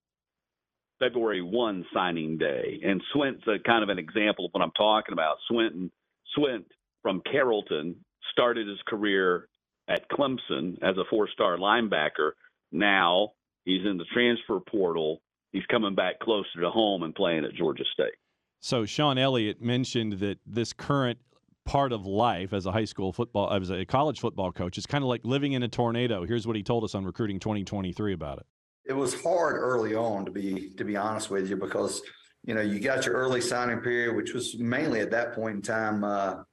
[1.00, 2.80] February one signing day.
[2.86, 5.38] And Swint's a kind of an example of what I'm talking about.
[5.52, 5.90] Swint
[6.38, 6.66] Swint
[7.02, 7.96] from Carrollton
[8.32, 9.48] started his career
[9.88, 12.34] at Clemson as a four-star linebacker.
[12.72, 13.32] Now
[13.66, 15.24] he's in the transfer portal.
[15.54, 18.14] He's coming back closer to home and playing at Georgia State.
[18.62, 21.18] So Sean Elliott mentioned that this current
[21.66, 25.04] part of life as a high school football as a college football coach is kind
[25.04, 26.26] of like living in a tornado.
[26.26, 28.46] Here's what he told us on recruiting 2023 about it.
[28.86, 32.04] It was hard early on to be to be honest with you because
[32.44, 35.62] you know you got your early signing period, which was mainly at that point in
[35.62, 36.04] time.
[36.04, 36.44] Uh,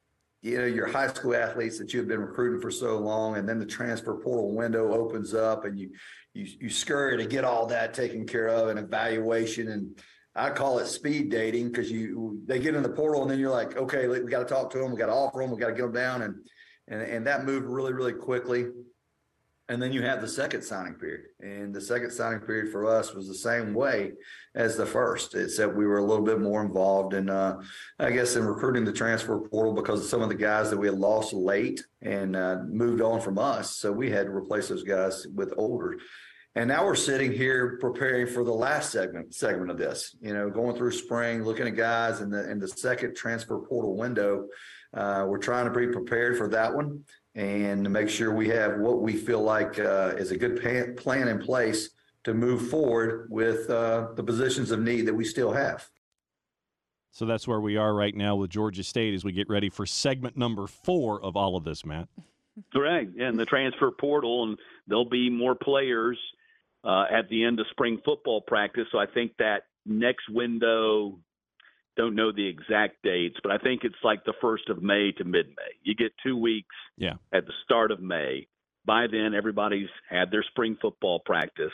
[0.41, 3.47] you know your high school athletes that you have been recruiting for so long, and
[3.47, 5.91] then the transfer portal window opens up, and you
[6.33, 10.01] you you scurry to get all that taken care of and evaluation and
[10.39, 13.51] I call it speed dating because you they get in the portal and then you're
[13.51, 15.69] like, okay, we got to talk to them, we got to offer them, we got
[15.69, 16.37] to get them down, and
[16.87, 18.67] and and that moved really really quickly.
[19.71, 21.27] And then you have the second signing period.
[21.41, 24.13] And the second signing period for us was the same way
[24.55, 25.35] as the first.
[25.35, 27.61] Except we were a little bit more involved in, uh,
[27.99, 30.99] I guess, in recruiting the transfer portal because some of the guys that we had
[30.99, 33.77] lost late and uh, moved on from us.
[33.77, 35.99] So we had to replace those guys with older.
[36.59, 40.17] And now we're sitting here preparing for the last segment segment of this.
[40.21, 43.97] You know, going through spring, looking at guys in the in the second transfer portal
[43.97, 44.49] window.
[44.93, 47.05] Uh, we're trying to be prepared for that one
[47.37, 51.01] and to make sure we have what we feel like uh, is a good pa-
[51.01, 51.91] plan in place
[52.25, 55.89] to move forward with uh, the positions of need that we still have.
[57.13, 59.87] So that's where we are right now with Georgia State as we get ready for
[59.87, 62.09] segment number four of all of this, Matt.
[62.73, 63.17] Correct.
[63.17, 66.19] And the transfer portal, and there'll be more players
[66.85, 68.87] uh, at the end of spring football practice.
[68.93, 71.19] So I think that next window,
[71.97, 75.25] don't know the exact dates, but I think it's like the first of May to
[75.25, 75.73] mid May.
[75.83, 77.15] You get two weeks Yeah.
[77.33, 78.47] at the start of May.
[78.85, 81.73] By then, everybody's had their spring football practice.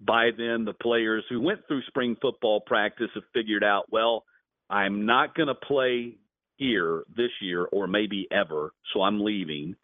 [0.00, 4.24] By then, the players who went through spring football practice have figured out, well,
[4.68, 6.16] I'm not going to play
[6.56, 9.76] here this year or maybe ever, so I'm leaving.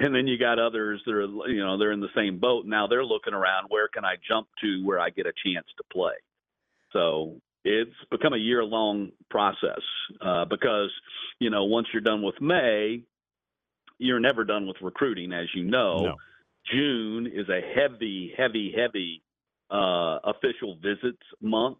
[0.00, 2.66] And then you got others that are, you know, they're in the same boat.
[2.66, 5.84] Now they're looking around, where can I jump to where I get a chance to
[5.92, 6.14] play?
[6.92, 9.82] So it's become a year long process
[10.24, 10.90] uh, because,
[11.40, 13.02] you know, once you're done with May,
[13.98, 15.98] you're never done with recruiting, as you know.
[15.98, 16.14] No.
[16.72, 19.22] June is a heavy, heavy, heavy
[19.70, 21.78] uh, official visits month.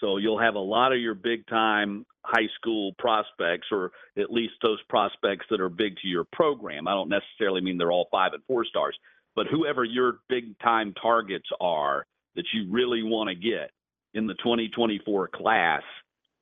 [0.00, 4.54] So you'll have a lot of your big time high school prospects, or at least
[4.62, 6.86] those prospects that are big to your program.
[6.86, 8.96] I don't necessarily mean they're all five and four stars,
[9.34, 13.70] but whoever your big time targets are that you really want to get
[14.14, 15.82] in the 2024 class,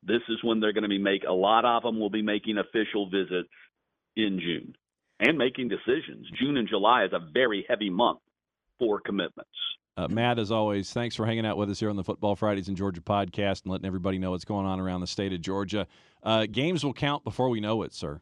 [0.02, 2.58] this is when they're going to be make a lot of them will be making
[2.58, 3.48] official visits
[4.16, 4.74] in June
[5.20, 6.26] and making decisions.
[6.38, 8.20] June and July is a very heavy month
[8.78, 9.50] for commitments.
[9.98, 12.68] Uh, Matt, as always, thanks for hanging out with us here on the Football Fridays
[12.68, 15.88] in Georgia podcast and letting everybody know what's going on around the state of Georgia.
[16.22, 18.20] Uh, games will count before we know it, sir.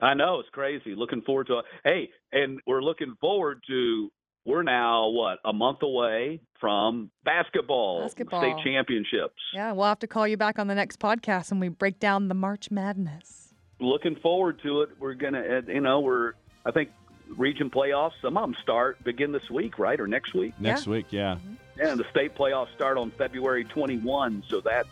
[0.00, 0.94] I know it's crazy.
[0.94, 1.64] Looking forward to it.
[1.84, 4.10] Hey, and we're looking forward to.
[4.46, 8.40] We're now what a month away from basketball, Basketball.
[8.40, 9.36] state championships.
[9.54, 12.28] Yeah, we'll have to call you back on the next podcast when we break down
[12.28, 13.52] the March Madness.
[13.80, 14.88] Looking forward to it.
[14.98, 16.32] We're gonna, uh, you know, we're.
[16.64, 16.88] I think
[17.36, 18.12] region playoffs.
[18.22, 20.54] Some of them start begin this week, right, or next week.
[20.60, 21.36] Next week, yeah.
[21.78, 24.44] Yeah, and the state playoffs start on February 21.
[24.48, 24.88] So that's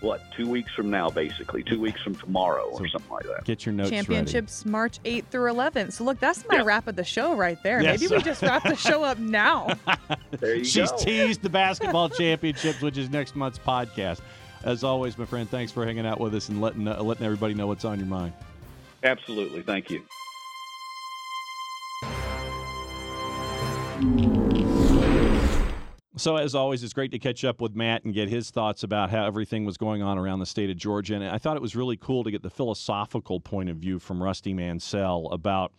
[0.00, 3.44] what two weeks from now, basically two weeks from tomorrow, or something like that.
[3.44, 4.04] Get your notes ready.
[4.04, 5.92] Championships March 8th through 11th.
[5.94, 6.62] So, look, that's my Yeah.
[6.64, 7.82] wrap of the show right there.
[7.82, 8.00] Yes.
[8.00, 9.68] Maybe we just wrap the show up now.
[10.30, 10.98] There you She's go.
[10.98, 14.20] teased the basketball championships, which is next month's podcast.
[14.62, 17.54] As always, my friend, thanks for hanging out with us and letting uh, letting everybody
[17.54, 18.34] know what's on your mind.
[19.02, 19.62] Absolutely.
[19.62, 20.02] Thank you.
[26.16, 29.10] So, as always, it's great to catch up with Matt and get his thoughts about
[29.10, 31.14] how everything was going on around the state of Georgia.
[31.14, 34.20] And I thought it was really cool to get the philosophical point of view from
[34.20, 35.72] Rusty Mansell about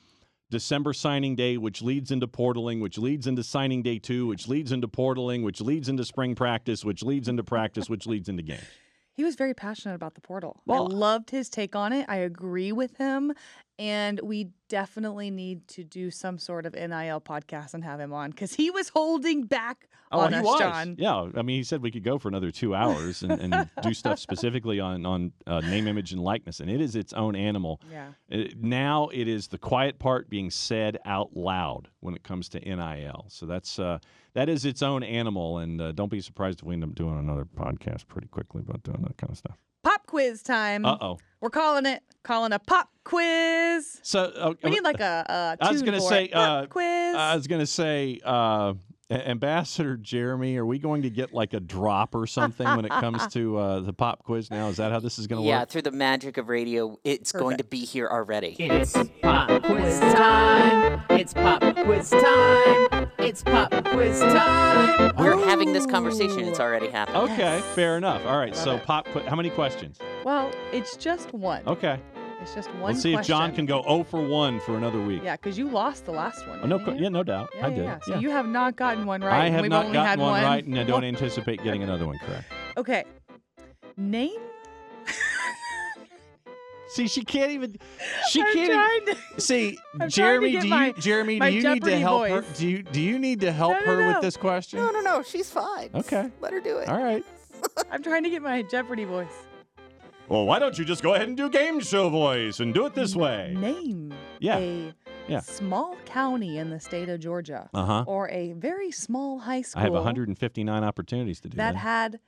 [0.50, 4.72] December signing day, which leads into portaling, which leads into signing day two, which leads
[4.72, 8.64] into portaling, which leads into spring practice, which leads into practice, which leads into games.
[9.14, 10.62] He was very passionate about the portal.
[10.66, 12.06] Well- I loved his take on it.
[12.08, 13.34] I agree with him.
[13.80, 18.32] And we definitely need to do some sort of NIL podcast and have him on
[18.32, 20.60] because he was holding back on Oh, he us, was.
[20.60, 20.96] Jon.
[20.98, 23.94] Yeah, I mean, he said we could go for another two hours and, and do
[23.94, 27.80] stuff specifically on on uh, name, image, and likeness, and it is its own animal.
[27.90, 28.10] Yeah.
[28.28, 32.60] It, now it is the quiet part being said out loud when it comes to
[32.60, 33.28] NIL.
[33.30, 34.00] So that's uh,
[34.34, 37.18] that is its own animal, and uh, don't be surprised if we end up doing
[37.18, 39.58] another podcast pretty quickly about doing that kind of stuff.
[39.84, 40.86] Pop quiz time.
[40.86, 41.18] Uh oh.
[41.42, 44.00] We're calling it calling a pop quiz.
[44.04, 46.28] So uh, We need like a, a I was tune gonna for say.
[46.28, 47.16] Pop uh, quiz.
[47.16, 48.74] I was going to say, uh,
[49.12, 53.26] Ambassador Jeremy, are we going to get like a drop or something when it comes
[53.28, 54.68] to uh, the pop quiz now?
[54.68, 55.70] Is that how this is going to Yeah, work?
[55.70, 58.56] Yeah, through the magic of radio, it's going to be here already.
[58.60, 61.02] It's pop quiz time.
[61.10, 62.99] It's pop quiz time.
[63.30, 65.14] It's pop quiz time.
[65.16, 66.40] We're having this conversation.
[66.46, 67.22] It's already happening.
[67.32, 68.26] Okay, fair enough.
[68.26, 69.24] All right, so pop quiz.
[69.28, 70.00] How many questions?
[70.24, 71.62] well, it's just one.
[71.68, 72.00] Okay.
[72.42, 72.94] It's just one.
[72.94, 75.22] Let's see if Jon can go 0 for 1 for another week.
[75.24, 76.60] Yeah, because you lost the last one.
[76.64, 77.04] Oh, no, co- you?
[77.04, 77.52] yeah, no doubt.
[77.54, 77.84] Yeah, I yeah, did.
[77.84, 78.00] yeah.
[78.02, 78.20] So yeah.
[78.20, 79.44] you have not gotten one right.
[79.44, 81.84] I have We've not only gotten had one one right, and I don't anticipate getting
[81.84, 82.46] another one correct.
[82.78, 83.04] Okay.
[83.96, 84.40] Name.
[86.90, 87.76] See, she can't even.
[88.30, 89.02] She I'm can't.
[89.04, 92.02] Even, to- see, I'm Jeremy, do you, my- Jeremy, my do you need to Jeopardy
[92.02, 92.44] help her?
[92.56, 94.08] Do you do you need to help No, no, her no.
[94.14, 94.80] with this question?
[94.80, 95.22] No, no, no.
[95.24, 95.90] She's fine.
[95.94, 96.30] Okay.
[96.42, 96.90] Let her do it.
[96.90, 97.24] All right.
[97.92, 99.28] I'm trying to get my Jeopardy voice.
[100.30, 102.94] Well, why don't you just go ahead and do game show voice and do it
[102.94, 103.54] this way?
[103.58, 104.58] Name Yeah.
[104.58, 104.94] a
[105.28, 105.40] Yeah.
[105.40, 108.04] small county in the state of Georgia Uh huh.
[108.08, 111.80] or a very small high school I have 159 opportunities to do that that.
[111.80, 112.20] had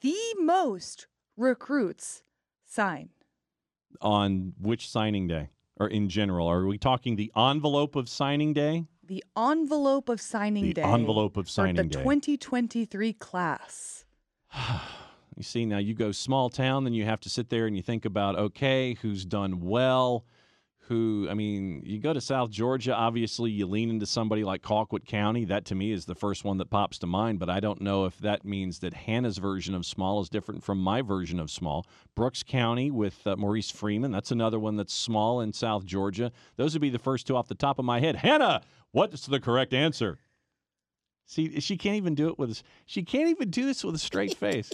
[0.00, 1.06] the most
[1.36, 2.22] recruits
[2.64, 3.10] sign?
[4.00, 6.48] On which signing day or in general?
[6.48, 8.86] Are we talking the envelope of signing day?
[9.06, 10.82] The envelope of signing The day.
[10.82, 12.02] envelope of signing the day.
[12.02, 14.04] 2023 class.
[15.36, 17.82] You see, now you go small town, then you have to sit there and you
[17.82, 20.26] think about, okay, who's done well?
[20.90, 25.06] Who, I mean, you go to South Georgia, obviously you lean into somebody like Colquitt
[25.06, 25.44] County.
[25.44, 28.06] That to me is the first one that pops to mind, but I don't know
[28.06, 31.86] if that means that Hannah's version of small is different from my version of small.
[32.16, 36.32] Brooks County with uh, Maurice Freeman, that's another one that's small in South Georgia.
[36.56, 38.16] Those would be the first two off the top of my head.
[38.16, 38.60] Hannah,
[38.90, 40.18] what's the correct answer?
[41.26, 44.36] See, she can't even do it with she can't even do this with a straight
[44.36, 44.72] face.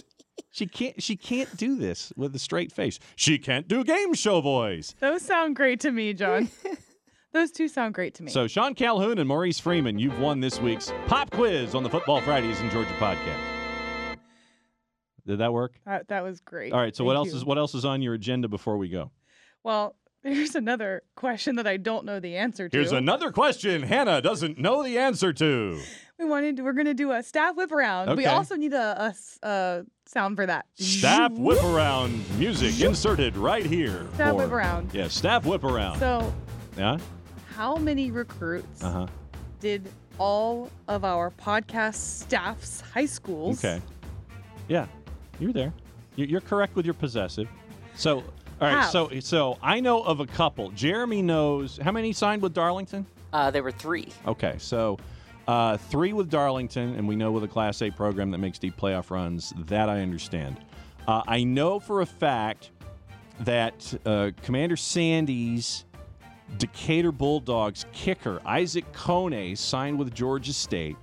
[0.57, 2.97] She can't she can't do this with a straight face.
[3.15, 4.95] She can't do game show voice.
[4.99, 6.49] Those sound great to me, Jon.
[7.31, 8.31] Those two sound great to me.
[8.31, 12.21] So Sean Calhoun and Maurice Freeman, you've won this week's pop quiz on the Football
[12.21, 13.37] Fridays in Georgia podcast.
[15.27, 15.79] Did that work?
[15.85, 16.73] that, that was great.
[16.73, 16.95] All right.
[16.95, 17.35] So what else you.
[17.35, 19.11] is what else is on your agenda before we go?
[19.63, 22.75] Well, here's another question that I don't know the answer to.
[22.75, 25.79] Here's another question Hannah doesn't know the answer to.
[26.19, 26.59] We wanted.
[26.63, 28.15] We're gonna do a staff whip around.
[28.17, 29.13] We also need a
[29.43, 30.65] a sound for that.
[30.75, 34.07] Staff whip around music inserted right here.
[34.15, 34.93] Staff for- whip around.
[34.93, 35.99] Yeah, staff whip around.
[35.99, 36.33] So,
[36.75, 36.97] yeah.
[37.55, 39.07] how many recruits Uh huh.
[39.59, 43.63] did all of our podcast staffs, high schools?
[43.63, 43.79] Okay.
[44.67, 44.87] Yeah,
[45.39, 45.71] you're there.
[46.15, 47.47] You- You're correct with your possessive.
[47.95, 48.23] So, all
[48.61, 48.71] right.
[48.71, 48.89] Have.
[48.89, 50.71] So, so I know of a couple.
[50.71, 53.05] Jeremy knows how many signed with Darlington.
[53.31, 54.07] Uh, there were three.
[54.25, 54.97] Okay, so
[55.47, 58.77] uh, three with Darlington, and we know with a Class A program that makes deep
[58.77, 59.53] playoff runs.
[59.65, 60.59] That I understand.
[61.07, 62.71] Uh, I know for a fact
[63.41, 65.85] that uh, Commander Sandy's
[66.57, 70.97] Decatur Bulldogs kicker Isaac Kone signed with Georgia State.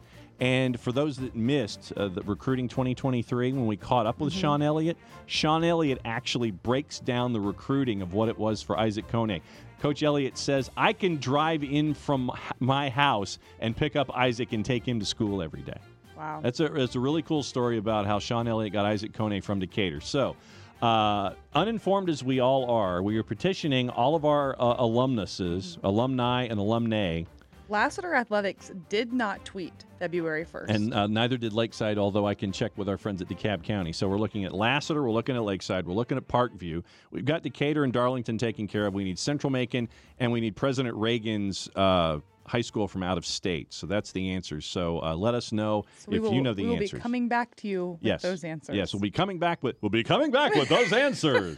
[0.45, 4.41] And for those that missed uh, the recruiting 2023, when we caught up with Mm-hmm.
[4.41, 9.09] Sean Elliott, Sean Elliott actually breaks down the recruiting of what it was for Isaac
[9.09, 9.41] Kone.
[9.81, 12.31] Coach Elliott says, I can drive in from
[12.61, 15.79] my house and pick up Isaac and take him to school every day.
[16.15, 16.41] Wow.
[16.43, 19.61] That's a, that's a really cool story about how Sean Elliott got Isaac Kone from
[19.61, 20.03] Decatur.
[20.03, 20.37] So,
[20.83, 26.43] uh, uninformed as we all are, we are petitioning all of our uh, alumnuses, alumni,
[26.43, 27.27] and alumnae,
[27.75, 30.69] Lassiter Athletics did not tweet February 1st.
[30.69, 33.93] and uh, neither did Lakeside, although I can check with our friends at DeKalb County.
[33.93, 36.85] So we're looking at Lassiter, we're looking at Lakeside, we're looking at Parkview.
[37.11, 38.95] We've got Decatur and Darlington taken care of.
[38.95, 39.89] We need Central Macon,
[40.21, 43.73] and we need President Reagan's uh, high school from out of state.
[43.75, 44.67] So that's the answers.
[44.67, 46.93] So uh, let us know So if will, you know the we will answers.
[46.93, 48.77] be coming back to you with yes, those answers.
[48.77, 51.57] Yes, we'll be coming back with we'll be coming back with those answers.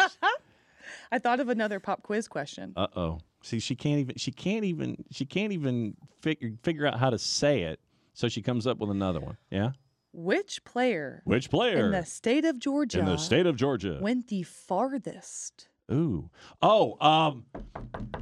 [1.12, 2.72] I thought of another pop quiz question.
[2.74, 3.18] Uh oh.
[3.46, 7.18] See, she can't even she can't even she can't even figure figure out how to
[7.18, 7.78] say it.
[8.12, 9.36] So she comes up with another one.
[9.50, 9.70] Yeah.
[10.12, 14.00] Which player Which player in the state of Georgia in the state of Georgia?
[14.02, 15.68] went the farthest?
[15.92, 16.28] Ooh.
[16.60, 16.96] Oh.
[17.00, 17.46] Um.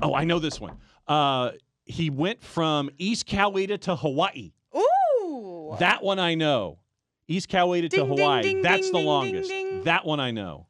[0.02, 0.76] Oh, I know this one.
[1.08, 1.52] Uh,
[1.86, 4.52] he went from East Coweta to Hawaii.
[4.76, 5.74] Ooh.
[5.78, 6.80] That one I know.
[7.28, 8.42] East Coweta to Hawaii.
[8.42, 9.84] ding, That's ding, the ding, longest.
[9.86, 10.66] That one I know.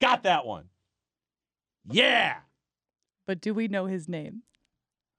[0.00, 0.70] Got that one.
[1.90, 2.36] Yeah.
[3.30, 4.42] But do we know his name?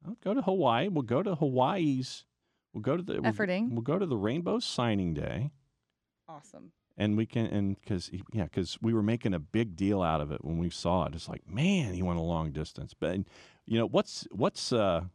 [0.06, 0.90] I'll go to Hawaii.
[0.90, 2.26] We'll go to Hawaii's.
[2.74, 3.72] We'll go to the we'll- Efforting.
[3.72, 5.52] We'll, go to the Rainbow Signing Day,
[6.28, 6.74] Awesome.
[6.98, 10.30] and we can and because yeah, because we were making a big deal out of
[10.30, 11.16] it when we saw it.
[11.16, 12.94] It's like man, he went a long distance.
[12.94, 13.20] But
[13.66, 15.06] you know what's what's uh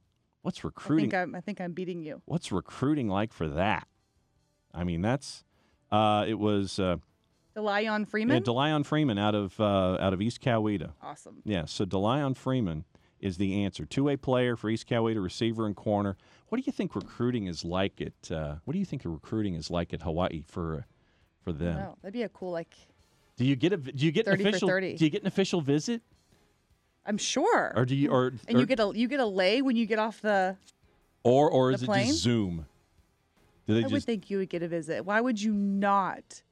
[0.40, 1.10] what's I recruiting?
[1.10, 2.22] think I'm, I think I'm beating you.
[2.24, 3.86] what's recruiting like for that?
[4.72, 5.44] I mean, that's
[5.92, 6.96] uh, it was uh,
[7.56, 8.42] DeLion yeah, Freeman.
[8.42, 10.92] Delion Freeman out of uh, out of East Coweta.
[11.02, 11.42] awesome.
[11.44, 12.84] Yeah, so Delion Freeman
[13.20, 13.86] is the answer.
[13.86, 16.16] Two-way player for East Coweta, receiver and corner.
[16.48, 18.30] What do you think recruiting is like at?
[18.30, 20.84] Uh, what do you think recruiting is like at Hawaii for
[21.42, 21.76] for them?
[21.76, 22.74] No, that'd be a cool like.
[23.36, 24.96] Do you get a do you get an 30 for official 30.
[24.96, 26.02] do you get an official visit
[27.06, 27.72] I'm sure.
[27.76, 29.86] or do you or and or, you get a you get a lay when you
[29.86, 30.56] get off the.
[31.22, 32.66] or or is the it just Zoom?
[33.66, 35.04] Do they I would think you would get a visit.
[35.04, 36.42] Why would you not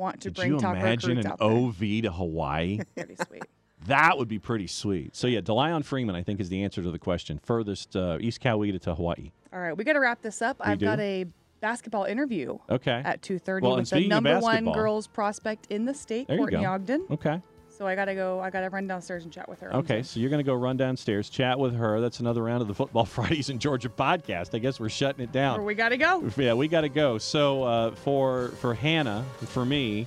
[0.00, 1.32] want to did bring you top imagine an?
[1.40, 2.80] OV to Hawaii?
[2.96, 3.44] Pretty sweet.
[3.86, 5.14] that would be pretty sweet.
[5.14, 7.38] So yeah, Delion Freeman I think is the answer to the question.
[7.44, 9.30] Furthest uh, East Coweta to Hawaii.
[9.52, 10.58] All right, we got to wrap this up.
[10.64, 11.26] We I've got a
[11.60, 13.02] basketball interview Okay.
[13.04, 16.64] at 2:30 Well, with the number one girls prospect in the state, There Courtney.
[16.64, 17.06] Ogden.
[17.10, 17.40] Okay.
[17.80, 18.40] So I got to go.
[18.40, 19.74] I got to run downstairs and chat with her.
[19.76, 21.98] Okay, so you're going to go run downstairs, chat with her.
[22.02, 24.54] That's another round of the Football Fridays in Georgia podcast.
[24.54, 25.64] I guess we're shutting it down.
[25.64, 26.30] we got to go.
[26.36, 27.16] Yeah, we got to go.
[27.16, 30.06] So uh, for for Hannah, for me,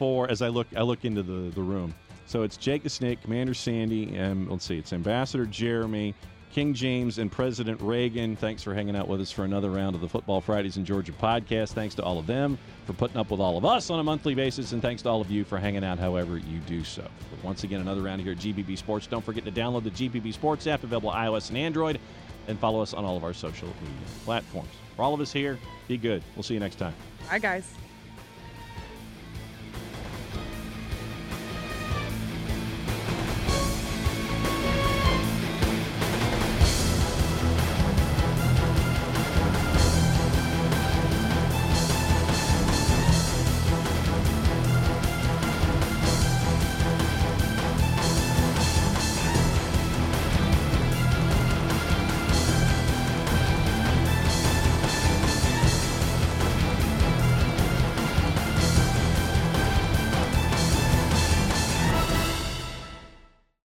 [0.00, 1.94] for as I look I look into the the room.
[2.26, 6.16] So it's Jake the Snake, Commander Sandy, and let's see, it's Ambassador Jeremy,
[6.52, 10.02] King James and President Reagan, thanks for hanging out with us for another round of
[10.02, 11.72] the Football Fridays in Georgia podcast.
[11.72, 14.34] Thanks to all of them for putting up with all of us on a monthly
[14.34, 17.08] basis, and thanks to all of you for hanging out however you do so.
[17.30, 19.06] But once again, another round here at GPB Sports.
[19.06, 21.98] Don't forget to download the GPB Sports app, available iOS and Android,
[22.48, 24.68] and follow us on all of our social media platforms.
[24.94, 26.22] For all of us here, be good.
[26.36, 26.94] We'll see you next time.
[27.30, 27.72] Bye, guys.